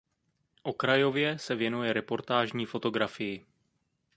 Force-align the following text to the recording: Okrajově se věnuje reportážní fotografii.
Okrajově 0.63 1.39
se 1.39 1.55
věnuje 1.55 1.93
reportážní 1.93 2.65
fotografii. 2.65 3.45